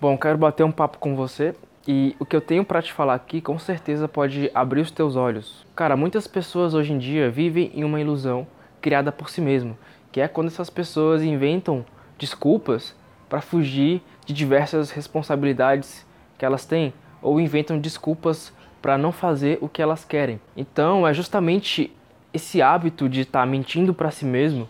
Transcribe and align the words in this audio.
Bom, 0.00 0.16
quero 0.16 0.38
bater 0.38 0.62
um 0.62 0.70
papo 0.70 0.98
com 0.98 1.16
você 1.16 1.56
e 1.84 2.14
o 2.20 2.24
que 2.24 2.36
eu 2.36 2.40
tenho 2.40 2.64
para 2.64 2.80
te 2.80 2.92
falar 2.92 3.14
aqui 3.14 3.40
com 3.40 3.58
certeza 3.58 4.06
pode 4.06 4.48
abrir 4.54 4.80
os 4.80 4.92
teus 4.92 5.16
olhos. 5.16 5.66
Cara, 5.74 5.96
muitas 5.96 6.28
pessoas 6.28 6.72
hoje 6.72 6.92
em 6.92 6.98
dia 6.98 7.28
vivem 7.28 7.72
em 7.74 7.82
uma 7.82 8.00
ilusão 8.00 8.46
criada 8.80 9.10
por 9.10 9.28
si 9.28 9.40
mesmo, 9.40 9.76
que 10.12 10.20
é 10.20 10.28
quando 10.28 10.46
essas 10.46 10.70
pessoas 10.70 11.24
inventam 11.24 11.84
desculpas 12.16 12.94
para 13.28 13.40
fugir 13.40 14.00
de 14.24 14.32
diversas 14.32 14.92
responsabilidades 14.92 16.06
que 16.38 16.44
elas 16.44 16.64
têm 16.64 16.94
ou 17.20 17.40
inventam 17.40 17.76
desculpas 17.76 18.52
para 18.80 18.96
não 18.96 19.10
fazer 19.10 19.58
o 19.60 19.68
que 19.68 19.82
elas 19.82 20.04
querem. 20.04 20.40
Então, 20.56 21.04
é 21.08 21.12
justamente 21.12 21.92
esse 22.32 22.62
hábito 22.62 23.08
de 23.08 23.22
estar 23.22 23.40
tá 23.40 23.46
mentindo 23.46 23.92
para 23.92 24.12
si 24.12 24.24
mesmo 24.24 24.68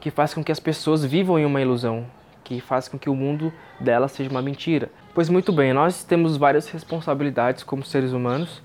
que 0.00 0.10
faz 0.10 0.32
com 0.32 0.42
que 0.42 0.50
as 0.50 0.58
pessoas 0.58 1.04
vivam 1.04 1.38
em 1.38 1.44
uma 1.44 1.60
ilusão, 1.60 2.06
que 2.44 2.60
faz 2.60 2.88
com 2.88 2.98
que 2.98 3.08
o 3.08 3.14
mundo 3.14 3.52
dela 3.78 4.08
seja 4.08 4.30
uma 4.30 4.42
mentira. 4.42 4.90
Pois 5.14 5.28
muito 5.28 5.52
bem, 5.52 5.72
nós 5.72 6.04
temos 6.04 6.36
várias 6.36 6.68
responsabilidades 6.68 7.62
como 7.62 7.84
seres 7.84 8.12
humanos, 8.12 8.62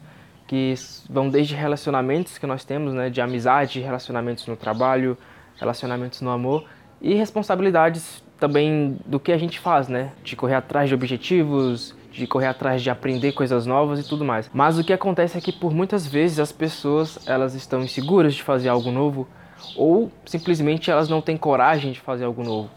que 0.48 0.74
vão 1.10 1.30
desde 1.30 1.54
relacionamentos 1.54 2.38
que 2.38 2.48
nós 2.48 2.64
temos, 2.64 2.94
né, 2.94 3.10
de 3.10 3.20
amizade, 3.20 3.82
relacionamentos 3.82 4.48
no 4.48 4.56
trabalho, 4.56 5.18
relacionamentos 5.58 6.22
no 6.22 6.30
amor 6.30 6.66
e 7.02 7.14
responsabilidades 7.14 8.24
também 8.40 8.98
do 9.06 9.20
que 9.20 9.32
a 9.32 9.38
gente 9.38 9.60
faz, 9.60 9.88
né, 9.88 10.14
de 10.23 10.36
correr 10.36 10.56
atrás 10.56 10.88
de 10.88 10.96
objetivos, 10.96 11.94
de 12.12 12.26
correr 12.26 12.48
atrás 12.48 12.82
de 12.82 12.90
aprender 12.90 13.34
coisas 13.34 13.66
novas 13.66 14.00
e 14.00 14.08
tudo 14.08 14.23
mais. 14.23 14.50
Mas 14.54 14.80
o 14.80 14.84
que 14.84 14.94
acontece 14.94 15.38
é 15.38 15.42
que 15.42 15.52
por 15.52 15.73
muitas 15.73 16.08
vezes 16.08 16.40
as 16.40 16.52
pessoas, 16.52 17.28
elas 17.28 17.54
estão 17.54 17.82
inseguras 17.82 18.34
de 18.34 18.42
fazer 18.42 18.70
algo 18.70 18.92
novo 18.92 19.28
ou 19.76 20.12
simplesmente 20.26 20.90
elas 20.90 21.09
não 21.09 21.22
têm 21.22 21.36
coragem 21.36 21.92
de 21.92 22.00
fazer 22.00 22.26
algo 22.26 22.44
novo. 22.44 22.70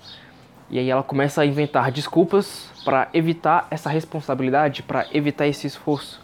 E 0.70 0.78
aí 0.78 0.88
ela 0.88 1.02
começa 1.02 1.42
a 1.42 1.46
inventar 1.46 1.90
desculpas 1.90 2.70
para 2.84 3.08
evitar 3.12 3.66
essa 3.72 3.90
responsabilidade, 3.90 4.84
para 4.84 5.04
evitar 5.12 5.48
esse 5.48 5.66
esforço. 5.66 6.22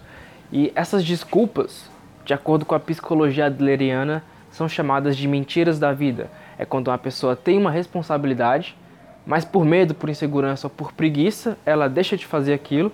E 0.53 0.73
essas 0.77 1.05
desculpas, 1.05 1.91
de 2.25 2.33
acordo 2.33 2.65
com 2.65 2.75
a 2.75 2.79
psicologia 2.79 3.47
adleriana, 3.47 4.23
são 4.53 4.69
chamadas 4.69 5.17
de 5.17 5.27
mentiras 5.27 5.81
da 5.81 5.93
vida. 5.93 6.31
É 6.57 6.65
quando 6.65 6.89
uma 6.89 6.97
pessoa 6.97 7.35
tem 7.35 7.59
uma 7.59 7.73
responsabilidade, 7.73 8.77
mas 9.27 9.45
por 9.45 9.65
medo, 9.65 9.95
por 9.95 10.09
insegurança 10.09 10.69
ou 10.69 10.71
por 10.71 10.93
preguiça, 10.93 11.59
ela 11.67 11.89
deixa 11.89 12.17
de 12.17 12.25
fazer 12.25 12.55
aquilo, 12.55 12.93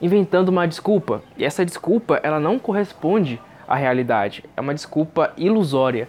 inventando 0.00 0.50
uma 0.50 0.68
desculpa. 0.68 1.22
E 1.38 1.44
essa 1.44 1.64
desculpa, 1.64 2.20
ela 2.22 2.38
não 2.38 2.58
corresponde 2.58 3.40
à 3.66 3.76
realidade. 3.76 4.44
É 4.54 4.60
uma 4.60 4.74
desculpa 4.74 5.32
ilusória. 5.38 6.06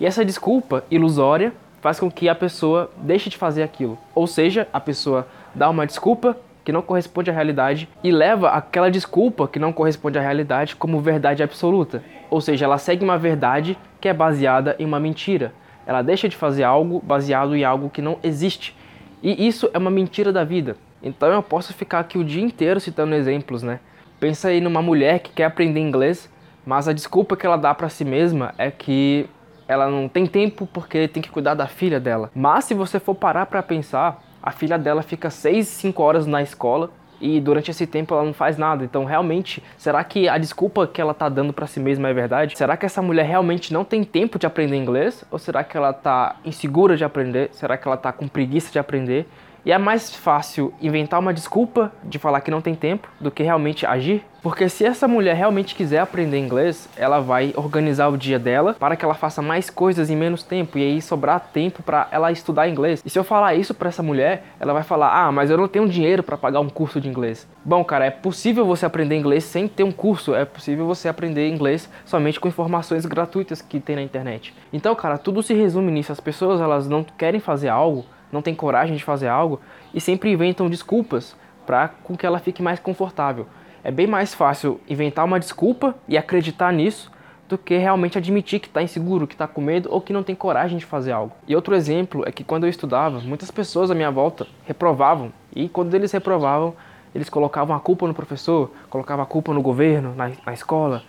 E 0.00 0.06
essa 0.06 0.24
desculpa 0.24 0.82
ilusória 0.90 1.52
faz 1.82 1.98
com 1.98 2.08
que 2.08 2.28
a 2.28 2.34
pessoa 2.34 2.90
deixe 2.96 3.28
de 3.28 3.36
fazer 3.36 3.62
aquilo. 3.64 3.98
Ou 4.14 4.26
seja, 4.26 4.68
a 4.72 4.80
pessoa 4.80 5.26
dá 5.52 5.68
uma 5.68 5.84
desculpa 5.84 6.36
que 6.64 6.70
não 6.70 6.80
corresponde 6.80 7.28
à 7.28 7.34
realidade 7.34 7.88
e 8.04 8.12
leva 8.12 8.50
aquela 8.50 8.88
desculpa 8.88 9.48
que 9.48 9.58
não 9.58 9.72
corresponde 9.72 10.16
à 10.16 10.22
realidade 10.22 10.76
como 10.76 11.00
verdade 11.00 11.42
absoluta. 11.42 12.00
Ou 12.30 12.40
seja, 12.40 12.66
ela 12.66 12.78
segue 12.78 13.04
uma 13.04 13.18
verdade 13.18 13.76
que 14.00 14.08
é 14.08 14.14
baseada 14.14 14.76
em 14.78 14.86
uma 14.86 15.00
mentira. 15.00 15.52
Ela 15.84 16.02
deixa 16.02 16.28
de 16.28 16.36
fazer 16.36 16.62
algo 16.62 17.02
baseado 17.04 17.56
em 17.56 17.64
algo 17.64 17.90
que 17.90 18.00
não 18.00 18.16
existe. 18.22 18.76
E 19.20 19.46
isso 19.46 19.68
é 19.74 19.78
uma 19.78 19.90
mentira 19.90 20.32
da 20.32 20.44
vida. 20.44 20.76
Então 21.02 21.32
eu 21.32 21.42
posso 21.42 21.74
ficar 21.74 21.98
aqui 21.98 22.16
o 22.16 22.24
dia 22.24 22.42
inteiro 22.42 22.78
citando 22.78 23.16
exemplos, 23.16 23.64
né? 23.64 23.80
Pensa 24.20 24.48
aí 24.48 24.60
numa 24.60 24.80
mulher 24.80 25.18
que 25.18 25.32
quer 25.32 25.46
aprender 25.46 25.80
inglês, 25.80 26.30
mas 26.64 26.86
a 26.86 26.92
desculpa 26.92 27.36
que 27.36 27.44
ela 27.44 27.56
dá 27.56 27.74
para 27.74 27.88
si 27.88 28.04
mesma 28.04 28.54
é 28.56 28.70
que 28.70 29.28
ela 29.72 29.88
não 29.88 30.08
tem 30.08 30.26
tempo 30.26 30.68
porque 30.72 31.08
tem 31.08 31.22
que 31.22 31.30
cuidar 31.30 31.54
da 31.54 31.66
filha 31.66 31.98
dela. 31.98 32.30
Mas 32.34 32.66
se 32.66 32.74
você 32.74 33.00
for 33.00 33.14
parar 33.14 33.46
para 33.46 33.62
pensar, 33.62 34.22
a 34.42 34.50
filha 34.50 34.78
dela 34.78 35.02
fica 35.02 35.30
6, 35.30 35.66
5 35.66 36.02
horas 36.02 36.26
na 36.26 36.42
escola 36.42 36.90
e 37.22 37.40
durante 37.40 37.70
esse 37.70 37.86
tempo 37.86 38.12
ela 38.12 38.24
não 38.24 38.34
faz 38.34 38.58
nada. 38.58 38.84
Então, 38.84 39.04
realmente, 39.04 39.62
será 39.78 40.02
que 40.02 40.28
a 40.28 40.36
desculpa 40.36 40.86
que 40.86 41.00
ela 41.00 41.14
tá 41.14 41.28
dando 41.28 41.52
para 41.52 41.68
si 41.68 41.78
mesma 41.78 42.08
é 42.08 42.12
verdade? 42.12 42.58
Será 42.58 42.76
que 42.76 42.84
essa 42.84 43.00
mulher 43.00 43.24
realmente 43.24 43.72
não 43.72 43.84
tem 43.84 44.02
tempo 44.02 44.38
de 44.38 44.46
aprender 44.46 44.76
inglês? 44.76 45.24
Ou 45.30 45.38
será 45.38 45.62
que 45.62 45.76
ela 45.76 45.92
tá 45.92 46.36
insegura 46.44 46.96
de 46.96 47.04
aprender? 47.04 47.50
Será 47.52 47.76
que 47.76 47.86
ela 47.86 47.96
tá 47.96 48.12
com 48.12 48.26
preguiça 48.26 48.72
de 48.72 48.78
aprender? 48.78 49.28
E 49.64 49.70
é 49.70 49.78
mais 49.78 50.14
fácil 50.14 50.74
inventar 50.80 51.20
uma 51.20 51.32
desculpa 51.32 51.92
de 52.02 52.18
falar 52.18 52.40
que 52.40 52.50
não 52.50 52.60
tem 52.60 52.74
tempo 52.74 53.08
do 53.20 53.30
que 53.30 53.44
realmente 53.44 53.86
agir. 53.86 54.24
Porque 54.42 54.68
se 54.68 54.84
essa 54.84 55.06
mulher 55.06 55.36
realmente 55.36 55.72
quiser 55.72 56.00
aprender 56.00 56.36
inglês, 56.36 56.88
ela 56.96 57.20
vai 57.20 57.52
organizar 57.56 58.08
o 58.08 58.18
dia 58.18 58.40
dela 58.40 58.74
para 58.74 58.96
que 58.96 59.04
ela 59.04 59.14
faça 59.14 59.40
mais 59.40 59.70
coisas 59.70 60.10
em 60.10 60.16
menos 60.16 60.42
tempo 60.42 60.78
e 60.78 60.82
aí 60.82 61.00
sobrar 61.00 61.38
tempo 61.52 61.80
para 61.80 62.08
ela 62.10 62.32
estudar 62.32 62.68
inglês. 62.68 63.00
E 63.06 63.08
se 63.08 63.16
eu 63.16 63.22
falar 63.22 63.54
isso 63.54 63.72
para 63.72 63.88
essa 63.88 64.02
mulher, 64.02 64.42
ela 64.58 64.72
vai 64.72 64.82
falar: 64.82 65.12
"Ah, 65.14 65.30
mas 65.30 65.48
eu 65.48 65.56
não 65.56 65.68
tenho 65.68 65.88
dinheiro 65.88 66.24
para 66.24 66.36
pagar 66.36 66.58
um 66.58 66.68
curso 66.68 67.00
de 67.00 67.08
inglês". 67.08 67.46
Bom, 67.64 67.84
cara, 67.84 68.06
é 68.06 68.10
possível 68.10 68.66
você 68.66 68.84
aprender 68.84 69.16
inglês 69.16 69.44
sem 69.44 69.68
ter 69.68 69.84
um 69.84 69.92
curso, 69.92 70.34
é 70.34 70.44
possível 70.44 70.86
você 70.86 71.08
aprender 71.08 71.48
inglês 71.48 71.88
somente 72.04 72.40
com 72.40 72.48
informações 72.48 73.06
gratuitas 73.06 73.62
que 73.62 73.78
tem 73.78 73.94
na 73.94 74.02
internet. 74.02 74.52
Então, 74.72 74.92
cara, 74.96 75.18
tudo 75.18 75.40
se 75.40 75.54
resume 75.54 75.92
nisso. 75.92 76.10
As 76.10 76.18
pessoas, 76.18 76.60
elas 76.60 76.88
não 76.88 77.04
querem 77.04 77.38
fazer 77.38 77.68
algo 77.68 78.04
não 78.32 78.42
tem 78.42 78.54
coragem 78.54 78.96
de 78.96 79.04
fazer 79.04 79.28
algo 79.28 79.60
e 79.92 80.00
sempre 80.00 80.32
inventam 80.32 80.68
desculpas 80.68 81.36
para 81.66 81.88
com 81.88 82.16
que 82.16 82.26
ela 82.26 82.38
fique 82.38 82.62
mais 82.62 82.80
confortável. 82.80 83.46
É 83.84 83.90
bem 83.90 84.06
mais 84.06 84.34
fácil 84.34 84.80
inventar 84.88 85.24
uma 85.24 85.38
desculpa 85.38 85.94
e 86.08 86.16
acreditar 86.16 86.72
nisso 86.72 87.12
do 87.48 87.58
que 87.58 87.76
realmente 87.76 88.16
admitir 88.16 88.60
que 88.60 88.66
está 88.66 88.82
inseguro, 88.82 89.26
que 89.26 89.34
está 89.34 89.46
com 89.46 89.60
medo 89.60 89.88
ou 89.92 90.00
que 90.00 90.12
não 90.12 90.22
tem 90.22 90.34
coragem 90.34 90.78
de 90.78 90.86
fazer 90.86 91.12
algo. 91.12 91.36
E 91.46 91.54
outro 91.54 91.74
exemplo 91.74 92.22
é 92.26 92.32
que 92.32 92.42
quando 92.42 92.64
eu 92.64 92.70
estudava, 92.70 93.20
muitas 93.20 93.50
pessoas 93.50 93.90
à 93.90 93.94
minha 93.94 94.10
volta 94.10 94.46
reprovavam 94.64 95.32
e 95.54 95.68
quando 95.68 95.94
eles 95.94 96.10
reprovavam, 96.12 96.74
eles 97.14 97.28
colocavam 97.28 97.76
a 97.76 97.80
culpa 97.80 98.06
no 98.06 98.14
professor, 98.14 98.70
colocavam 98.88 99.22
a 99.22 99.26
culpa 99.26 99.52
no 99.52 99.60
governo, 99.60 100.14
na, 100.14 100.30
na 100.46 100.52
escola. 100.54 101.02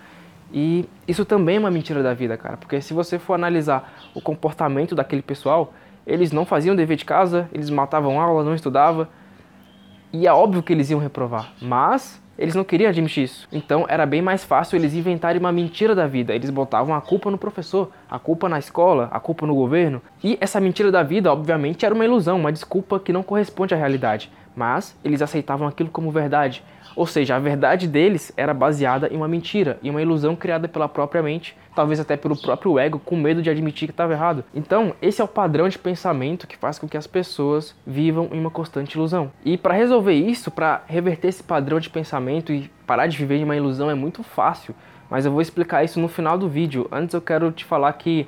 E 0.51 0.87
isso 1.07 1.23
também 1.23 1.55
é 1.55 1.59
uma 1.59 1.71
mentira 1.71 2.03
da 2.03 2.13
vida, 2.13 2.35
cara, 2.37 2.57
porque 2.57 2.81
se 2.81 2.93
você 2.93 3.17
for 3.17 3.35
analisar 3.35 3.93
o 4.13 4.21
comportamento 4.21 4.93
daquele 4.93 5.21
pessoal, 5.21 5.73
eles 6.05 6.31
não 6.31 6.45
faziam 6.45 6.75
dever 6.75 6.97
de 6.97 7.05
casa, 7.05 7.49
eles 7.51 7.69
matavam 7.69 8.19
aula, 8.19 8.43
não 8.43 8.55
estudavam. 8.55 9.07
E 10.11 10.27
é 10.27 10.33
óbvio 10.33 10.61
que 10.61 10.71
eles 10.71 10.89
iam 10.89 10.99
reprovar, 10.99 11.53
mas 11.61 12.21
eles 12.37 12.55
não 12.55 12.63
queriam 12.63 12.89
admitir 12.89 13.23
isso. 13.23 13.47
Então 13.51 13.85
era 13.87 14.05
bem 14.05 14.21
mais 14.21 14.43
fácil 14.43 14.75
eles 14.75 14.93
inventarem 14.93 15.39
uma 15.39 15.51
mentira 15.51 15.93
da 15.93 16.07
vida. 16.07 16.33
Eles 16.33 16.49
botavam 16.49 16.95
a 16.95 17.01
culpa 17.01 17.29
no 17.29 17.37
professor, 17.37 17.91
a 18.09 18.17
culpa 18.17 18.49
na 18.49 18.59
escola, 18.59 19.07
a 19.11 19.19
culpa 19.19 19.45
no 19.45 19.55
governo. 19.55 20.01
E 20.23 20.37
essa 20.41 20.59
mentira 20.59 20.91
da 20.91 21.03
vida, 21.03 21.31
obviamente, 21.31 21.85
era 21.85 21.93
uma 21.93 22.05
ilusão, 22.05 22.37
uma 22.39 22.51
desculpa 22.51 22.99
que 22.99 23.13
não 23.13 23.23
corresponde 23.23 23.73
à 23.73 23.77
realidade. 23.77 24.31
Mas 24.55 24.97
eles 25.03 25.21
aceitavam 25.21 25.67
aquilo 25.67 25.89
como 25.89 26.11
verdade. 26.11 26.63
Ou 26.95 27.07
seja, 27.07 27.35
a 27.35 27.39
verdade 27.39 27.87
deles 27.87 28.31
era 28.37 28.53
baseada 28.53 29.07
em 29.11 29.17
uma 29.17 29.27
mentira, 29.27 29.79
em 29.83 29.89
uma 29.89 30.01
ilusão 30.01 30.35
criada 30.35 30.67
pela 30.67 30.87
própria 30.87 31.23
mente, 31.23 31.57
talvez 31.75 31.99
até 31.99 32.15
pelo 32.15 32.39
próprio 32.39 32.77
ego, 32.77 32.99
com 32.99 33.15
medo 33.15 33.41
de 33.41 33.49
admitir 33.49 33.87
que 33.87 33.93
estava 33.93 34.13
errado. 34.13 34.43
Então, 34.53 34.93
esse 35.01 35.21
é 35.21 35.23
o 35.23 35.27
padrão 35.27 35.67
de 35.67 35.79
pensamento 35.79 36.47
que 36.47 36.57
faz 36.57 36.77
com 36.77 36.87
que 36.87 36.97
as 36.97 37.07
pessoas 37.07 37.75
vivam 37.85 38.29
em 38.31 38.39
uma 38.39 38.51
constante 38.51 38.93
ilusão. 38.93 39.31
E 39.43 39.57
para 39.57 39.73
resolver 39.73 40.13
isso, 40.13 40.51
para 40.51 40.83
reverter 40.87 41.29
esse 41.29 41.43
padrão 41.43 41.79
de 41.79 41.89
pensamento 41.89 42.53
e 42.53 42.69
parar 42.85 43.07
de 43.07 43.17
viver 43.17 43.37
em 43.37 43.43
uma 43.43 43.55
ilusão 43.55 43.89
é 43.89 43.95
muito 43.95 44.21
fácil, 44.21 44.75
mas 45.09 45.25
eu 45.25 45.31
vou 45.31 45.41
explicar 45.41 45.83
isso 45.83 45.99
no 45.99 46.07
final 46.07 46.37
do 46.37 46.47
vídeo. 46.47 46.87
Antes 46.91 47.13
eu 47.13 47.21
quero 47.21 47.51
te 47.51 47.65
falar 47.65 47.93
que 47.93 48.27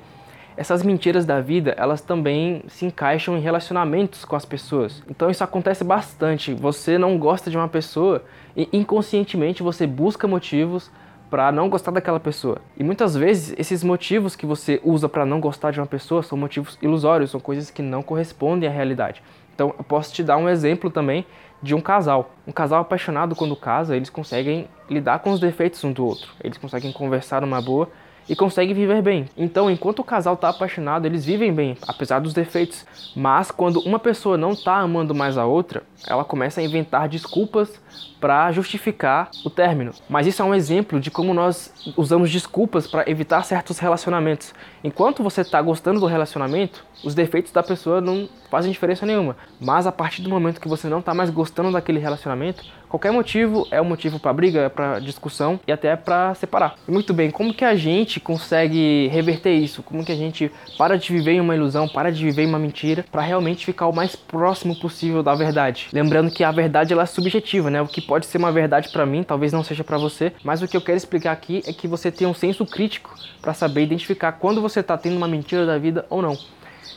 essas 0.56 0.82
mentiras 0.82 1.26
da 1.26 1.40
vida, 1.40 1.74
elas 1.76 2.00
também 2.00 2.62
se 2.68 2.86
encaixam 2.86 3.36
em 3.36 3.40
relacionamentos 3.40 4.24
com 4.24 4.34
as 4.34 4.44
pessoas. 4.44 5.02
Então 5.08 5.30
isso 5.30 5.44
acontece 5.44 5.84
bastante. 5.84 6.54
Você 6.54 6.96
não 6.96 7.18
gosta 7.18 7.50
de 7.50 7.56
uma 7.56 7.68
pessoa 7.68 8.24
e 8.56 8.68
inconscientemente 8.72 9.62
você 9.62 9.86
busca 9.86 10.26
motivos 10.26 10.90
para 11.28 11.52
não 11.52 11.68
gostar 11.68 11.90
daquela 11.90 12.20
pessoa. 12.20 12.58
E 12.76 12.84
muitas 12.84 13.16
vezes 13.16 13.54
esses 13.58 13.84
motivos 13.84 14.34
que 14.34 14.46
você 14.46 14.80
usa 14.82 15.08
para 15.08 15.26
não 15.26 15.40
gostar 15.40 15.72
de 15.72 15.80
uma 15.80 15.86
pessoa 15.86 16.22
são 16.22 16.38
motivos 16.38 16.78
ilusórios, 16.80 17.30
são 17.30 17.40
coisas 17.40 17.70
que 17.70 17.82
não 17.82 18.02
correspondem 18.02 18.68
à 18.68 18.72
realidade. 18.72 19.22
Então 19.54 19.74
eu 19.76 19.84
posso 19.84 20.12
te 20.12 20.22
dar 20.22 20.36
um 20.36 20.48
exemplo 20.48 20.90
também 20.90 21.26
de 21.62 21.74
um 21.74 21.80
casal. 21.80 22.30
Um 22.46 22.52
casal 22.52 22.80
apaixonado 22.80 23.34
quando 23.34 23.56
casa, 23.56 23.96
eles 23.96 24.08
conseguem 24.08 24.68
lidar 24.88 25.18
com 25.18 25.32
os 25.32 25.40
defeitos 25.40 25.82
um 25.84 25.92
do 25.92 26.06
outro. 26.06 26.32
Eles 26.42 26.56
conseguem 26.56 26.92
conversar 26.92 27.40
numa 27.40 27.60
boa 27.60 27.88
e 28.28 28.36
conseguem 28.36 28.74
viver 28.74 29.02
bem. 29.02 29.26
Então, 29.36 29.70
enquanto 29.70 30.00
o 30.00 30.04
casal 30.04 30.34
está 30.34 30.48
apaixonado, 30.48 31.06
eles 31.06 31.24
vivem 31.24 31.52
bem, 31.52 31.76
apesar 31.86 32.20
dos 32.20 32.32
defeitos. 32.32 32.84
Mas 33.14 33.50
quando 33.50 33.80
uma 33.80 33.98
pessoa 33.98 34.36
não 34.36 34.52
está 34.52 34.76
amando 34.76 35.14
mais 35.14 35.38
a 35.38 35.46
outra, 35.46 35.82
ela 36.06 36.24
começa 36.24 36.60
a 36.60 36.64
inventar 36.64 37.08
desculpas 37.08 37.80
para 38.20 38.50
justificar 38.52 39.30
o 39.44 39.50
término. 39.50 39.92
Mas 40.08 40.26
isso 40.26 40.42
é 40.42 40.44
um 40.44 40.54
exemplo 40.54 40.98
de 40.98 41.10
como 41.10 41.34
nós 41.34 41.72
usamos 41.96 42.30
desculpas 42.30 42.86
para 42.86 43.08
evitar 43.08 43.44
certos 43.44 43.78
relacionamentos. 43.78 44.54
Enquanto 44.82 45.22
você 45.22 45.42
está 45.42 45.60
gostando 45.60 46.00
do 46.00 46.06
relacionamento, 46.06 46.84
os 47.04 47.14
defeitos 47.14 47.52
da 47.52 47.62
pessoa 47.62 48.00
não 48.00 48.28
fazem 48.50 48.72
diferença 48.72 49.04
nenhuma. 49.04 49.36
Mas 49.60 49.86
a 49.86 49.92
partir 49.92 50.22
do 50.22 50.30
momento 50.30 50.60
que 50.60 50.68
você 50.68 50.88
não 50.88 51.00
está 51.00 51.12
mais 51.14 51.30
gostando 51.30 51.72
daquele 51.72 51.98
relacionamento, 51.98 52.64
qualquer 52.88 53.12
motivo 53.12 53.66
é 53.70 53.80
um 53.80 53.84
motivo 53.84 54.18
para 54.18 54.32
briga, 54.32 54.70
para 54.70 54.98
discussão 54.98 55.60
e 55.66 55.72
até 55.72 55.94
para 55.96 56.34
separar. 56.34 56.76
Muito 56.88 57.12
bem, 57.12 57.30
como 57.30 57.54
que 57.54 57.64
a 57.64 57.74
gente 57.74 58.15
gente 58.16 58.20
consegue 58.20 59.08
reverter 59.08 59.52
isso? 59.52 59.82
Como 59.82 60.04
que 60.04 60.12
a 60.12 60.16
gente 60.16 60.50
para 60.78 60.96
de 60.96 61.12
viver 61.12 61.32
em 61.32 61.40
uma 61.40 61.54
ilusão, 61.54 61.86
para 61.86 62.10
de 62.10 62.24
viver 62.24 62.42
em 62.42 62.46
uma 62.46 62.58
mentira, 62.58 63.04
para 63.10 63.22
realmente 63.22 63.64
ficar 63.64 63.86
o 63.86 63.94
mais 63.94 64.16
próximo 64.16 64.74
possível 64.78 65.22
da 65.22 65.34
verdade? 65.34 65.88
Lembrando 65.92 66.30
que 66.30 66.42
a 66.42 66.50
verdade 66.50 66.92
ela 66.92 67.02
é 67.02 67.06
subjetiva, 67.06 67.70
né? 67.70 67.80
O 67.82 67.86
que 67.86 68.00
pode 68.00 68.26
ser 68.26 68.38
uma 68.38 68.50
verdade 68.50 68.88
para 68.90 69.06
mim, 69.06 69.22
talvez 69.22 69.52
não 69.52 69.62
seja 69.62 69.84
para 69.84 69.98
você, 69.98 70.32
mas 70.42 70.62
o 70.62 70.68
que 70.68 70.76
eu 70.76 70.80
quero 70.80 70.96
explicar 70.96 71.32
aqui 71.32 71.62
é 71.66 71.72
que 71.72 71.86
você 71.86 72.10
tem 72.10 72.26
um 72.26 72.34
senso 72.34 72.64
crítico 72.64 73.14
para 73.42 73.52
saber 73.52 73.82
identificar 73.82 74.32
quando 74.32 74.60
você 74.60 74.80
está 74.80 74.96
tendo 74.96 75.16
uma 75.16 75.28
mentira 75.28 75.66
da 75.66 75.78
vida 75.78 76.06
ou 76.08 76.22
não. 76.22 76.36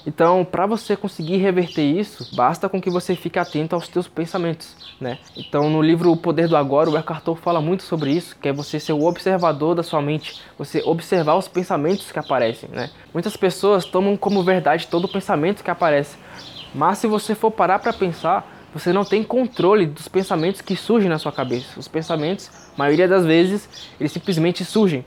Então, 0.06 0.46
para 0.46 0.66
você 0.66 0.96
conseguir 0.96 1.38
reverter 1.38 1.84
isso, 1.84 2.36
basta 2.36 2.70
com 2.70 2.82
que 2.82 2.90
você 2.90 3.16
fique 3.16 3.38
atento 3.38 3.76
aos 3.76 3.88
seus 3.88 4.08
pensamentos, 4.08 4.76
né? 5.00 5.18
Então, 5.36 5.70
no 5.70 5.82
livro 5.82 6.12
O 6.12 6.18
Poder 6.18 6.48
do 6.48 6.58
Agora, 6.58 6.90
o 6.90 6.98
Eckhart 6.98 7.24
Tolle 7.24 7.40
fala 7.40 7.62
muito 7.62 7.84
sobre 7.84 8.12
isso, 8.12 8.36
que 8.40 8.48
é 8.48 8.54
você 8.54 8.80
ser 8.80 8.94
o 8.94 9.04
observador 9.04 9.76
da 9.76 9.84
sua 9.84 10.02
mente, 10.02 10.42
você 10.58 10.82
observar 10.86 11.36
os 11.36 11.48
pensamentos 11.48 12.12
que 12.12 12.20
aparecem, 12.20 12.70
né? 12.70 12.90
Muitas 13.14 13.36
pessoas 13.36 13.86
tomam 13.86 14.16
como 14.16 14.44
verdade 14.44 14.88
todo 14.88 15.08
pensamento 15.08 15.64
que 15.64 15.72
aparece, 15.72 16.18
mas 16.74 16.98
se 16.98 17.08
você 17.08 17.36
for 17.36 17.52
parar 17.52 17.80
para 17.80 17.94
pensar, 17.94 18.48
você 18.74 18.94
não 18.94 19.04
tem 19.04 19.24
controle 19.24 19.86
dos 19.86 20.08
pensamentos 20.08 20.62
que 20.62 20.76
surgem 20.76 21.10
na 21.10 21.18
sua 21.18 21.32
cabeça. 21.32 21.80
Os 21.80 21.88
pensamentos, 21.88 22.52
maioria 22.78 23.08
das 23.08 23.26
vezes, 23.26 23.68
eles 24.00 24.12
simplesmente 24.12 24.64
surgem 24.64 25.04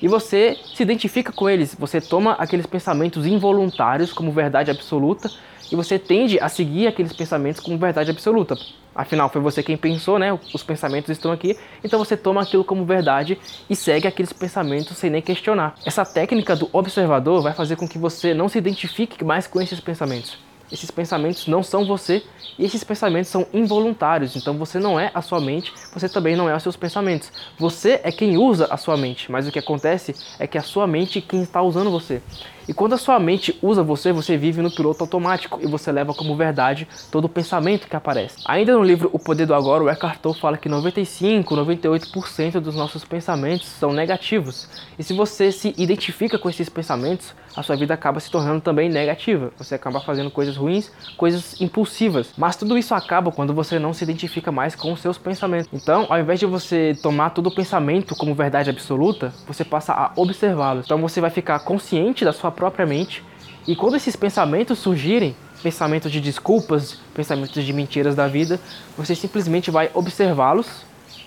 e 0.00 0.08
você 0.08 0.56
se 0.74 0.82
identifica 0.82 1.32
com 1.32 1.48
eles. 1.48 1.74
Você 1.78 2.00
toma 2.00 2.32
aqueles 2.32 2.66
pensamentos 2.66 3.26
involuntários 3.26 4.12
como 4.12 4.30
verdade 4.32 4.70
absoluta 4.70 5.30
e 5.70 5.76
você 5.76 5.98
tende 5.98 6.38
a 6.40 6.48
seguir 6.48 6.86
aqueles 6.86 7.12
pensamentos 7.12 7.60
como 7.60 7.76
verdade 7.78 8.10
absoluta. 8.10 8.56
Afinal, 8.94 9.28
foi 9.28 9.42
você 9.42 9.62
quem 9.62 9.76
pensou, 9.76 10.18
né? 10.18 10.38
Os 10.54 10.62
pensamentos 10.62 11.10
estão 11.10 11.30
aqui, 11.30 11.56
então 11.84 11.98
você 11.98 12.16
toma 12.16 12.42
aquilo 12.42 12.64
como 12.64 12.84
verdade 12.84 13.38
e 13.68 13.76
segue 13.76 14.08
aqueles 14.08 14.32
pensamentos 14.32 14.96
sem 14.96 15.10
nem 15.10 15.20
questionar. 15.20 15.74
Essa 15.84 16.04
técnica 16.04 16.56
do 16.56 16.68
observador 16.72 17.42
vai 17.42 17.52
fazer 17.52 17.76
com 17.76 17.86
que 17.86 17.98
você 17.98 18.32
não 18.32 18.48
se 18.48 18.56
identifique 18.56 19.22
mais 19.22 19.46
com 19.46 19.60
esses 19.60 19.80
pensamentos. 19.80 20.38
Esses 20.70 20.90
pensamentos 20.90 21.46
não 21.46 21.62
são 21.62 21.84
você 21.84 22.22
e 22.58 22.64
esses 22.64 22.82
pensamentos 22.82 23.30
são 23.30 23.46
involuntários. 23.52 24.36
Então 24.36 24.56
você 24.56 24.78
não 24.78 24.98
é 24.98 25.10
a 25.14 25.22
sua 25.22 25.40
mente, 25.40 25.72
você 25.92 26.08
também 26.08 26.36
não 26.36 26.48
é 26.48 26.56
os 26.56 26.62
seus 26.62 26.76
pensamentos. 26.76 27.30
Você 27.58 28.00
é 28.02 28.10
quem 28.10 28.36
usa 28.36 28.66
a 28.70 28.76
sua 28.76 28.96
mente, 28.96 29.30
mas 29.30 29.46
o 29.46 29.52
que 29.52 29.58
acontece 29.58 30.14
é 30.38 30.46
que 30.46 30.58
a 30.58 30.62
sua 30.62 30.86
mente 30.86 31.18
é 31.18 31.22
quem 31.22 31.42
está 31.42 31.62
usando 31.62 31.90
você. 31.90 32.22
E 32.68 32.74
quando 32.74 32.94
a 32.94 32.98
sua 32.98 33.18
mente 33.20 33.56
usa 33.62 33.82
você, 33.82 34.12
você 34.12 34.36
vive 34.36 34.60
no 34.60 34.70
piloto 34.70 35.04
automático 35.04 35.60
e 35.62 35.66
você 35.66 35.92
leva 35.92 36.12
como 36.12 36.36
verdade 36.36 36.88
todo 37.10 37.26
o 37.26 37.28
pensamento 37.28 37.88
que 37.88 37.94
aparece. 37.94 38.36
Ainda 38.44 38.74
no 38.74 38.82
livro 38.82 39.08
O 39.12 39.18
Poder 39.18 39.46
do 39.46 39.54
Agora, 39.54 39.84
o 39.84 39.88
Eckhart 39.88 40.18
Tolle 40.18 40.38
fala 40.38 40.56
que 40.56 40.68
95, 40.68 41.54
98% 41.54 42.60
dos 42.60 42.74
nossos 42.74 43.04
pensamentos 43.04 43.68
são 43.68 43.92
negativos. 43.92 44.68
E 44.98 45.04
se 45.04 45.12
você 45.12 45.52
se 45.52 45.74
identifica 45.76 46.38
com 46.38 46.50
esses 46.50 46.68
pensamentos, 46.68 47.34
a 47.56 47.62
sua 47.62 47.74
vida 47.74 47.94
acaba 47.94 48.20
se 48.20 48.30
tornando 48.30 48.60
também 48.60 48.88
negativa. 48.88 49.50
Você 49.56 49.74
acaba 49.74 50.00
fazendo 50.00 50.30
coisas 50.30 50.56
ruins, 50.56 50.90
coisas 51.16 51.58
impulsivas. 51.60 52.32
Mas 52.36 52.54
tudo 52.54 52.76
isso 52.76 52.94
acaba 52.94 53.32
quando 53.32 53.54
você 53.54 53.78
não 53.78 53.94
se 53.94 54.04
identifica 54.04 54.52
mais 54.52 54.74
com 54.74 54.92
os 54.92 55.00
seus 55.00 55.16
pensamentos. 55.16 55.68
Então, 55.72 56.06
ao 56.10 56.18
invés 56.18 56.38
de 56.38 56.46
você 56.46 56.96
tomar 57.02 57.30
todo 57.30 57.46
o 57.46 57.54
pensamento 57.54 58.14
como 58.14 58.34
verdade 58.34 58.68
absoluta, 58.68 59.32
você 59.46 59.64
passa 59.64 59.92
a 59.94 60.12
observá-los. 60.16 60.84
Então 60.84 61.00
você 61.00 61.20
vai 61.20 61.30
ficar 61.30 61.58
consciente 61.60 62.24
da 62.24 62.32
sua 62.32 62.52
própria 62.56 62.84
mente. 62.84 63.22
E 63.68 63.76
quando 63.76 63.96
esses 63.96 64.16
pensamentos 64.16 64.80
surgirem, 64.80 65.36
pensamentos 65.62 66.10
de 66.10 66.20
desculpas, 66.20 67.00
pensamentos 67.14 67.64
de 67.64 67.72
mentiras 67.72 68.14
da 68.14 68.26
vida, 68.26 68.58
você 68.96 69.14
simplesmente 69.14 69.70
vai 69.70 69.90
observá-los 69.94 70.84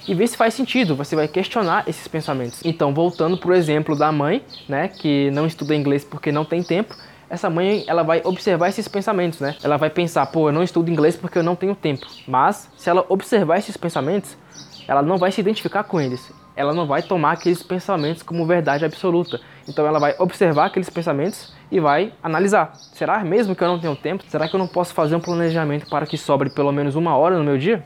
e 0.08 0.14
ver 0.14 0.28
se 0.28 0.36
faz 0.36 0.54
sentido. 0.54 0.96
Você 0.96 1.16
vai 1.16 1.28
questionar 1.28 1.84
esses 1.88 2.08
pensamentos. 2.08 2.62
Então, 2.64 2.94
voltando 2.94 3.38
para 3.38 3.52
o 3.52 3.54
exemplo 3.54 3.96
da 3.96 4.12
mãe, 4.12 4.44
né, 4.68 4.88
que 4.88 5.30
não 5.32 5.46
estuda 5.46 5.76
inglês 5.76 6.04
porque 6.04 6.32
não 6.32 6.44
tem 6.44 6.64
tempo, 6.64 6.96
essa 7.30 7.50
mãe 7.50 7.84
ela 7.88 8.02
vai 8.02 8.22
observar 8.24 8.70
esses 8.70 8.88
pensamentos, 8.88 9.40
né? 9.40 9.56
Ela 9.64 9.78
vai 9.78 9.90
pensar, 9.90 10.26
pô, 10.26 10.50
eu 10.50 10.54
não 10.54 10.64
estudo 10.64 10.90
inglês 10.90 11.16
porque 11.16 11.38
eu 11.38 11.44
não 11.44 11.56
tenho 11.56 11.76
tempo. 11.76 12.08
Mas 12.28 12.68
se 12.76 12.90
ela 12.90 13.06
observar 13.08 13.60
esses 13.60 13.78
pensamentos, 13.78 14.36
ela 14.88 15.04
não 15.04 15.18
vai 15.18 15.32
se 15.32 15.40
identificar 15.40 15.84
com 15.84 16.02
eles. 16.02 16.32
Ela 16.60 16.74
não 16.74 16.86
vai 16.86 17.02
tomar 17.02 17.32
aqueles 17.32 17.64
pensamentos 17.64 18.22
como 18.22 18.46
verdade 18.46 18.84
absoluta. 18.84 19.40
Então 19.66 19.88
ela 19.88 19.98
vai 19.98 20.14
observar 20.20 20.66
aqueles 20.66 20.90
pensamentos 20.90 21.54
e 21.72 21.80
vai 21.80 22.12
analisar. 22.22 22.74
Será 22.76 23.24
mesmo 23.24 23.56
que 23.56 23.64
eu 23.64 23.68
não 23.70 23.80
tenho 23.80 23.96
tempo? 23.96 24.26
Será 24.28 24.46
que 24.46 24.56
eu 24.56 24.60
não 24.60 24.68
posso 24.68 24.94
fazer 24.94 25.16
um 25.16 25.22
planejamento 25.22 25.90
para 25.90 26.06
que 26.06 26.18
sobre 26.18 26.50
pelo 26.50 26.74
menos 26.74 26.98
uma 26.98 27.16
hora 27.16 27.38
no 27.38 27.46
meu 27.46 27.58
dia? 27.58 27.82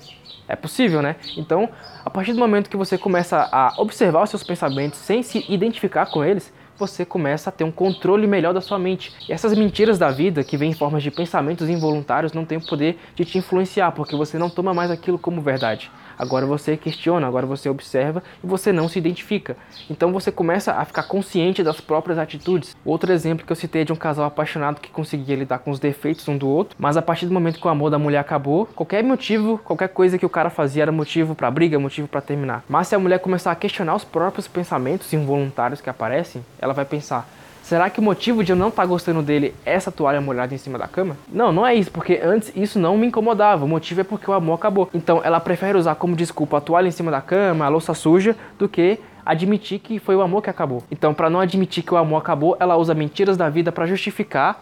É 0.48 0.56
possível, 0.56 1.04
né? 1.04 1.18
Então, 1.38 1.70
a 2.04 2.10
partir 2.10 2.34
do 2.34 2.40
momento 2.40 2.68
que 2.68 2.76
você 2.76 2.98
começa 2.98 3.48
a 3.52 3.76
observar 3.78 4.24
os 4.24 4.32
seus 4.32 4.44
pensamentos 4.44 4.98
sem 4.98 5.22
se 5.22 5.46
identificar 5.48 6.08
com 6.08 6.26
eles, 6.26 6.52
você 6.76 7.06
começa 7.06 7.52
a 7.52 7.54
ter 7.54 7.64
um 7.64 7.72
controle 7.72 8.26
melhor 8.26 8.56
da 8.56 8.62
sua 8.62 8.80
mente. 8.80 9.14
E 9.30 9.32
essas 9.32 9.56
mentiras 9.56 10.00
da 10.00 10.10
vida, 10.10 10.44
que 10.44 10.58
vêm 10.58 10.72
em 10.72 10.74
formas 10.74 11.04
de 11.04 11.12
pensamentos 11.12 11.70
involuntários, 11.70 12.34
não 12.34 12.44
têm 12.44 12.58
o 12.58 12.66
poder 12.66 12.98
de 13.14 13.24
te 13.24 13.38
influenciar, 13.38 13.92
porque 13.92 14.16
você 14.16 14.40
não 14.40 14.50
toma 14.50 14.74
mais 14.74 14.90
aquilo 14.90 15.20
como 15.20 15.42
verdade. 15.42 15.92
Agora 16.18 16.46
você 16.46 16.78
questiona, 16.78 17.28
agora 17.28 17.46
você 17.46 17.70
observa 17.70 18.24
e 18.44 18.48
você 18.48 18.72
não 18.72 18.88
se 18.88 19.00
identifica. 19.00 19.56
Então 19.90 20.12
você 20.12 20.32
começa 20.32 20.74
a 20.74 20.86
ficar 20.86 21.04
consciente 21.04 21.64
das 21.64 21.80
próprias 21.80 22.18
atitudes. 22.18 22.76
Outro 22.86 23.12
exemplo 23.12 23.46
que 23.46 23.52
eu 23.52 23.56
citei 23.56 23.82
é 23.82 23.86
de 23.86 23.94
um 23.94 23.96
casal 23.96 24.26
apaixonado 24.26 24.80
que 24.80 24.90
conseguia 24.90 25.36
lidar 25.36 25.60
com 25.60 25.72
os 25.72 25.80
defeitos 25.80 26.28
um 26.28 26.38
do 26.38 26.48
outro, 26.48 26.76
mas 26.80 26.98
a 26.98 27.02
partir 27.02 27.26
do 27.26 27.34
momento 27.34 27.60
que 27.60 27.68
o 27.68 27.70
amor 27.70 27.90
da 27.90 28.00
mulher 28.00 28.20
acabou, 28.20 28.66
qualquer 28.66 29.04
motivo, 29.04 29.58
qualquer 29.64 29.90
coisa 29.90 30.18
que 30.18 30.26
o 30.26 30.30
cara 30.30 30.50
fazia 30.50 30.84
era 30.84 30.92
motivo 30.92 31.36
para 31.36 31.50
briga, 31.52 31.80
motivo 31.80 32.08
para 32.08 32.22
terminar. 32.22 32.64
Mas 32.68 32.88
se 32.88 32.96
a 32.96 33.00
mulher 33.00 33.20
começar 33.20 33.52
a 33.52 33.56
questionar 33.56 33.96
os 33.96 34.04
próprios 34.04 34.48
pensamentos 34.48 35.12
involuntários 35.14 35.82
que 35.82 35.90
aparecem, 35.90 36.44
ela 36.60 36.74
vai 36.74 36.86
pensar: 36.86 37.28
Será 37.64 37.90
que 37.90 38.02
o 38.02 38.04
motivo 38.04 38.44
de 38.44 38.52
eu 38.52 38.58
não 38.58 38.68
estar 38.68 38.82
tá 38.82 38.86
gostando 38.86 39.22
dele 39.22 39.56
é 39.66 39.74
essa 39.74 39.90
toalha 39.90 40.20
molhada 40.20 40.54
em 40.54 40.58
cima 40.58 40.78
da 40.78 40.86
cama? 40.86 41.16
Não, 41.30 41.50
não 41.54 41.66
é 41.66 41.74
isso, 41.74 41.90
porque 41.90 42.20
antes 42.22 42.52
isso 42.54 42.78
não 42.78 42.98
me 42.98 43.08
incomodava. 43.08 43.64
O 43.64 43.68
motivo 43.68 44.02
é 44.02 44.04
porque 44.04 44.30
o 44.30 44.34
amor 44.34 44.56
acabou. 44.56 44.90
Então 44.94 45.22
ela 45.24 45.40
prefere 45.40 45.78
usar 45.78 45.96
como 45.96 46.14
desculpa 46.14 46.58
a 46.58 46.62
toalha 46.62 46.90
em 46.90 46.92
cima 46.92 47.10
da 47.10 47.22
cama, 47.22 47.64
a 47.64 47.70
louça 47.70 47.94
suja, 47.94 48.36
do 48.60 48.68
que 48.68 49.00
admitir 49.26 49.80
que 49.80 49.98
foi 49.98 50.14
o 50.14 50.22
amor 50.22 50.42
que 50.42 50.50
acabou. 50.50 50.84
Então, 50.92 51.14
para 51.14 51.30
não 51.30 51.40
admitir 51.40 51.84
que 51.84 51.94
o 51.94 51.98
amor 51.98 52.18
acabou, 52.18 52.58
ela 52.60 52.76
usa 52.76 52.94
mentiras 52.94 53.38
da 53.38 53.50
vida 53.50 53.72
para 53.72 53.86
justificar 53.86 54.62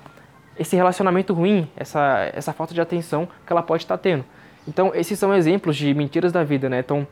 esse 0.57 0.75
relacionamento 0.75 1.33
ruim, 1.33 1.68
essa, 1.75 2.30
essa 2.36 2.54
falta 2.54 2.71
de 2.71 2.81
atenção 2.81 3.27
que 3.47 3.51
ela 3.51 3.63
pode 3.63 3.83
estar 3.83 3.97
tá 3.97 4.04
tendo. 4.04 4.24
Então, 4.68 4.92
esses 4.94 5.18
são 5.18 5.33
exemplos 5.33 5.75
de 5.75 5.92
mentiras 5.95 6.31
da 6.31 6.44
vida, 6.44 6.69
né? 6.69 6.80
Então, 6.80 7.07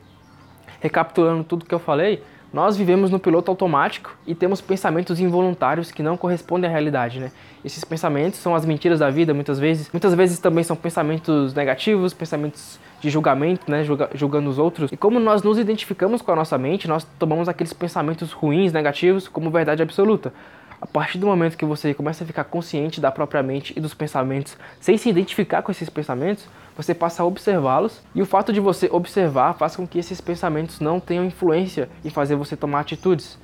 recapitulando 0.80 1.42
tudo 1.42 1.64
que 1.64 1.74
eu 1.74 1.80
falei, 1.80 2.22
nós 2.52 2.76
vivemos 2.76 3.10
no 3.10 3.18
piloto 3.18 3.50
automático 3.50 4.16
e 4.26 4.34
temos 4.34 4.60
pensamentos 4.60 5.20
involuntários 5.20 5.92
que 5.92 6.02
não 6.02 6.16
correspondem 6.16 6.68
à 6.68 6.72
realidade, 6.72 7.20
né? 7.20 7.30
Esses 7.64 7.84
pensamentos 7.84 8.40
são 8.40 8.54
as 8.54 8.64
mentiras 8.64 8.98
da 8.98 9.10
vida, 9.10 9.32
muitas 9.32 9.58
vezes. 9.58 9.90
Muitas 9.92 10.14
vezes 10.14 10.38
também 10.38 10.64
são 10.64 10.74
pensamentos 10.74 11.54
negativos, 11.54 12.12
pensamentos 12.12 12.80
de 13.00 13.08
julgamento, 13.08 13.70
né? 13.70 13.84
julgando 14.14 14.50
os 14.50 14.58
outros. 14.58 14.90
E 14.90 14.96
como 14.96 15.20
nós 15.20 15.42
nos 15.42 15.58
identificamos 15.58 16.22
com 16.22 16.32
a 16.32 16.36
nossa 16.36 16.58
mente, 16.58 16.88
nós 16.88 17.06
tomamos 17.18 17.48
aqueles 17.48 17.72
pensamentos 17.72 18.32
ruins, 18.32 18.72
negativos, 18.72 19.28
como 19.28 19.50
verdade 19.50 19.82
absoluta. 19.82 20.32
A 20.80 20.86
partir 20.86 21.18
do 21.18 21.26
momento 21.26 21.58
que 21.58 21.64
você 21.64 21.92
começa 21.92 22.24
a 22.24 22.26
ficar 22.26 22.44
consciente 22.44 23.02
da 23.02 23.12
própria 23.12 23.42
mente 23.42 23.74
e 23.76 23.80
dos 23.80 23.92
pensamentos, 23.92 24.56
sem 24.80 24.96
se 24.96 25.10
identificar 25.10 25.60
com 25.60 25.70
esses 25.70 25.90
pensamentos, 25.90 26.48
você 26.74 26.94
passa 26.94 27.22
a 27.22 27.26
observá-los 27.26 28.00
e 28.14 28.22
o 28.22 28.26
fato 28.26 28.50
de 28.50 28.60
você 28.60 28.88
observar 28.90 29.52
faz 29.54 29.76
com 29.76 29.86
que 29.86 29.98
esses 29.98 30.22
pensamentos 30.22 30.80
não 30.80 30.98
tenham 30.98 31.24
influência 31.24 31.90
em 32.02 32.08
fazer 32.08 32.34
você 32.34 32.56
tomar 32.56 32.80
atitudes. 32.80 33.38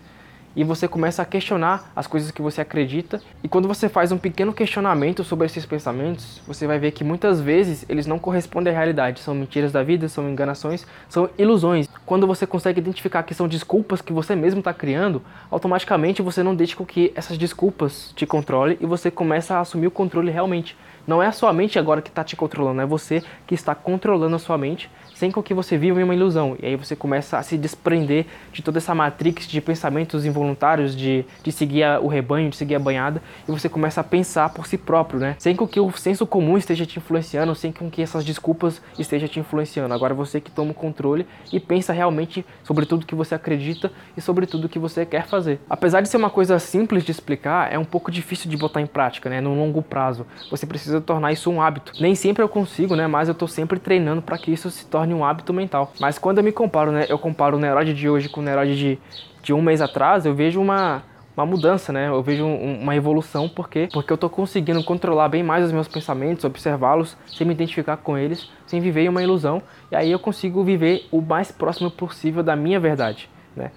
E 0.57 0.65
você 0.65 0.89
começa 0.89 1.21
a 1.21 1.27
questionar 1.27 1.93
as 1.95 2.07
coisas 2.07 2.31
que 2.31 2.41
você 2.41 2.63
acredita. 2.63 3.21
E 3.45 3.49
quando 3.49 3.69
você 3.69 3.91
faz 3.91 4.11
um 4.11 4.17
pequeno 4.17 4.55
questionamento 4.55 5.23
sobre 5.23 5.45
esses 5.45 5.67
pensamentos, 5.67 6.41
você 6.47 6.67
vai 6.67 6.79
ver 6.79 6.93
que 6.93 7.05
muitas 7.05 7.43
vezes 7.43 7.85
eles 7.91 8.07
não 8.07 8.19
correspondem 8.19 8.73
à 8.73 8.77
realidade. 8.77 9.21
São 9.21 9.35
mentiras 9.35 9.71
da 9.71 9.83
vida, 9.83 10.09
são 10.09 10.27
enganações, 10.31 10.87
são 11.11 11.29
ilusões. 11.37 11.87
Quando 12.07 12.27
você 12.27 12.47
consegue 12.47 12.81
identificar 12.81 13.23
que 13.23 13.35
são 13.35 13.47
desculpas 13.47 14.01
que 14.01 14.15
você 14.15 14.35
mesmo 14.35 14.61
está 14.61 14.73
criando, 14.73 15.23
automaticamente 15.51 16.23
você 16.23 16.43
não 16.43 16.55
deixa 16.55 16.75
com 16.75 16.87
que 16.87 17.13
essas 17.15 17.37
desculpas 17.37 18.15
te 18.17 18.25
controle 18.25 18.79
e 18.81 18.87
você 18.87 19.11
começa 19.11 19.57
a 19.57 19.61
assumir 19.61 19.89
o 19.89 19.91
controle 19.91 20.31
realmente. 20.31 20.75
Não 21.07 21.23
é 21.23 21.27
a 21.27 21.33
sua 21.33 21.53
mente 21.53 21.79
agora 21.79 22.03
que 22.03 22.09
está 22.09 22.25
te 22.25 22.37
controlando, 22.37 22.81
é 22.81 22.87
você 22.87 23.23
que 23.47 23.55
está 23.55 23.75
controlando 23.75 24.37
a 24.37 24.39
sua 24.39 24.59
mente 24.59 24.91
sem 25.17 25.33
que 25.33 25.55
você 25.55 25.79
viva 25.79 25.99
em 25.99 26.05
uma 26.05 26.15
ilusão. 26.15 26.57
E 26.61 26.67
aí 26.67 26.77
você 26.77 26.95
começa 26.95 27.39
a 27.39 27.43
se 27.43 27.57
desprender 27.57 28.27
de 28.53 28.63
toda 28.63 28.77
essa 28.77 28.95
matrix 28.95 29.49
de 29.49 29.63
pensamentos 29.63 30.27
involuntários, 30.27 30.95
de, 30.95 31.25
de 31.43 31.51
seguir 31.51 31.85
a, 31.85 31.99
o 31.99 32.07
rebanho, 32.07 32.51
de 32.51 32.57
seguir 32.57 32.75
a 32.75 32.79
banhada, 32.79 33.23
e 33.49 33.51
você 33.51 33.67
começa 33.67 34.03
a 34.03 34.05
pensar 34.05 34.51
por 34.51 34.67
si 34.67 34.77
próprio, 34.77 35.19
né? 35.19 35.35
Sem 35.39 35.57
que 35.57 35.81
o 35.81 35.91
senso 35.93 36.27
comum 36.27 36.59
esteja 36.59 36.85
te 36.85 36.99
influenciando, 36.99 37.55
sem 37.55 37.73
que 37.73 38.03
essas 38.03 38.25
desculpas 38.27 38.83
estejam 38.99 39.27
te 39.27 39.41
influenciando. 39.41 39.95
Agora 39.95 40.13
você 40.13 40.39
que 40.39 40.51
toma 40.51 40.73
o 40.73 40.75
controle 40.75 41.27
e 41.51 41.59
pensa 41.59 41.95
realmente 41.95 42.45
sobre 42.63 42.85
tudo 42.85 43.07
que 43.07 43.15
você 43.15 43.35
acredita 43.35 43.91
e 44.17 44.21
sobre 44.21 44.45
tudo 44.47 44.69
que 44.69 44.79
você 44.79 45.07
quer 45.07 45.27
fazer. 45.27 45.61
Apesar 45.69 46.03
de 46.03 46.11
ser 46.11 46.19
uma 46.19 46.31
coisa 46.31 46.59
simples 46.59 47.03
de 47.05 47.11
explicar, 47.11 47.73
é 47.73 47.79
um 47.79 47.85
pouco 47.85 48.11
difícil 48.11 48.51
de 48.51 48.57
botar 48.57 48.83
em 48.83 48.87
prática, 48.87 49.31
né? 49.31 49.41
No 49.41 49.55
longo 49.55 49.81
prazo. 49.81 50.27
Você 50.51 50.67
precisa 50.67 50.96
tornar 51.01 51.33
isso 51.33 51.51
um 51.51 51.61
hábito. 51.61 51.93
Nem 52.01 52.15
sempre 52.15 52.43
eu 52.43 52.49
consigo, 52.49 52.95
né? 52.95 53.07
Mas 53.07 53.29
eu 53.29 53.35
tô 53.35 53.47
sempre 53.47 53.79
treinando 53.79 54.23
para 54.23 54.39
que 54.39 54.51
isso 54.51 54.71
se 54.71 54.87
torne 54.87 55.15
um 55.15 55.25
hábito 55.25 55.53
mental. 55.53 55.93
Mas 56.01 56.19
quando 56.19 56.39
eu 56.39 56.45
me 56.45 56.53
comparo, 56.53 56.93
né, 56.93 57.07
eu 57.09 57.19
comparo 57.19 57.57
o 57.57 57.61
Neurode 57.61 57.95
de 57.95 58.09
hoje 58.09 58.29
com 58.29 58.41
o 58.41 58.43
Neurode 58.43 58.77
de, 58.77 58.99
de 59.43 59.53
um 59.53 59.63
mês 59.63 59.81
atrás, 59.81 60.27
eu 60.27 60.35
vejo 60.35 60.61
uma, 60.61 61.03
uma 61.37 61.45
mudança, 61.45 61.93
né? 61.93 62.09
Eu 62.09 62.23
vejo 62.23 62.45
um, 62.45 62.81
uma 62.83 62.97
evolução 62.97 63.49
porque 63.49 63.89
porque 63.93 64.13
eu 64.13 64.17
tô 64.17 64.31
conseguindo 64.31 64.83
controlar 64.83 65.29
bem 65.29 65.43
mais 65.43 65.65
os 65.65 65.73
meus 65.73 65.89
pensamentos, 65.89 66.45
observá-los, 66.45 67.17
sem 67.27 67.47
me 67.47 67.53
identificar 67.53 67.97
com 67.99 68.17
eles, 68.17 68.49
sem 68.67 68.81
viver 68.81 69.09
uma 69.09 69.23
ilusão, 69.23 69.63
e 69.91 69.97
aí 69.97 70.11
eu 70.11 70.19
consigo 70.19 70.65
viver 70.65 71.07
o 71.11 71.21
mais 71.21 71.53
próximo 71.53 71.91
possível 71.91 72.43
da 72.43 72.57
minha 72.57 72.81
verdade, 72.81 73.29
né? 73.55 73.71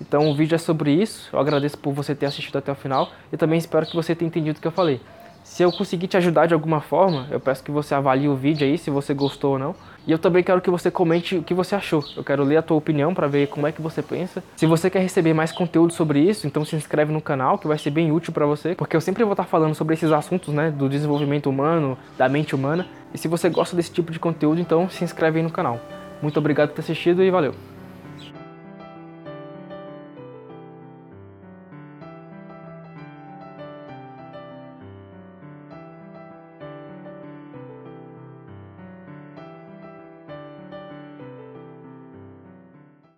Então 0.00 0.30
o 0.30 0.34
vídeo 0.34 0.54
é 0.54 0.58
sobre 0.58 0.92
isso. 0.92 1.28
Eu 1.32 1.38
agradeço 1.38 1.76
por 1.76 1.92
você 1.92 2.14
ter 2.14 2.26
assistido 2.26 2.56
até 2.56 2.72
o 2.72 2.74
final 2.74 3.10
e 3.30 3.36
também 3.36 3.58
espero 3.58 3.86
que 3.86 3.94
você 3.94 4.14
tenha 4.14 4.28
entendido 4.28 4.58
o 4.58 4.60
que 4.60 4.66
eu 4.66 4.72
falei. 4.72 5.00
Se 5.42 5.62
eu 5.62 5.72
conseguir 5.72 6.06
te 6.06 6.16
ajudar 6.16 6.46
de 6.46 6.54
alguma 6.54 6.80
forma, 6.80 7.26
eu 7.30 7.40
peço 7.40 7.62
que 7.62 7.70
você 7.70 7.94
avalie 7.94 8.28
o 8.28 8.36
vídeo 8.36 8.66
aí, 8.66 8.78
se 8.78 8.90
você 8.90 9.12
gostou 9.12 9.52
ou 9.52 9.58
não. 9.58 9.74
E 10.06 10.12
eu 10.12 10.18
também 10.18 10.42
quero 10.42 10.60
que 10.60 10.70
você 10.70 10.90
comente 10.90 11.36
o 11.36 11.42
que 11.42 11.52
você 11.52 11.74
achou. 11.74 12.02
Eu 12.16 12.24
quero 12.24 12.42
ler 12.42 12.56
a 12.56 12.62
tua 12.62 12.76
opinião 12.76 13.12
para 13.12 13.26
ver 13.26 13.48
como 13.48 13.66
é 13.66 13.72
que 13.72 13.82
você 13.82 14.02
pensa. 14.02 14.42
Se 14.56 14.64
você 14.64 14.88
quer 14.88 15.00
receber 15.00 15.34
mais 15.34 15.52
conteúdo 15.52 15.92
sobre 15.92 16.20
isso, 16.20 16.46
então 16.46 16.64
se 16.64 16.74
inscreve 16.76 17.12
no 17.12 17.20
canal, 17.20 17.58
que 17.58 17.66
vai 17.66 17.78
ser 17.78 17.90
bem 17.90 18.10
útil 18.10 18.32
para 18.32 18.46
você, 18.46 18.74
porque 18.74 18.96
eu 18.96 19.00
sempre 19.00 19.24
vou 19.24 19.34
estar 19.34 19.44
falando 19.44 19.74
sobre 19.74 19.94
esses 19.94 20.10
assuntos, 20.10 20.54
né, 20.54 20.70
do 20.70 20.88
desenvolvimento 20.88 21.50
humano, 21.50 21.98
da 22.16 22.28
mente 22.28 22.54
humana. 22.54 22.86
E 23.12 23.18
se 23.18 23.28
você 23.28 23.48
gosta 23.48 23.76
desse 23.76 23.90
tipo 23.90 24.10
de 24.12 24.18
conteúdo, 24.18 24.60
então 24.60 24.88
se 24.88 25.04
inscreve 25.04 25.38
aí 25.38 25.44
no 25.44 25.50
canal. 25.50 25.78
Muito 26.22 26.38
obrigado 26.38 26.68
por 26.68 26.76
ter 26.76 26.82
assistido 26.82 27.22
e 27.22 27.30
valeu. 27.30 27.54